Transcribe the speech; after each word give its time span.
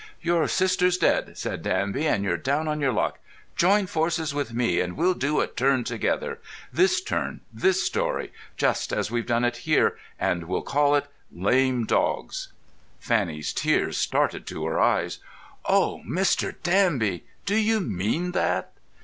"Your 0.19 0.47
sister's 0.47 0.97
dead," 0.97 1.37
said 1.37 1.61
Danby, 1.61 2.07
"and 2.07 2.23
you're 2.23 2.35
down 2.35 2.67
on 2.67 2.81
your 2.81 2.91
luck. 2.91 3.19
Join 3.55 3.85
forces 3.85 4.33
with 4.33 4.51
me, 4.51 4.79
and 4.81 4.97
we'll 4.97 5.13
do 5.13 5.41
a 5.41 5.45
turn 5.45 5.83
together—this 5.83 7.01
turn, 7.01 7.41
this 7.53 7.83
story, 7.83 8.33
just 8.57 8.91
as 8.91 9.11
we've 9.11 9.27
done 9.27 9.45
it 9.45 9.57
here, 9.57 9.99
and 10.19 10.45
we'll 10.45 10.63
call 10.63 10.95
it 10.95 11.05
'Lame 11.31 11.85
Dogs.'" 11.85 12.51
Fanny's 12.99 13.53
tears 13.53 13.95
started 13.95 14.47
to 14.47 14.65
her 14.65 14.79
eyes. 14.79 15.19
"Oh, 15.65 16.01
Mr. 16.03 16.55
Danby, 16.63 17.23
do 17.45 17.55
you 17.55 17.79
mean 17.79 18.31
that?" 18.31 18.71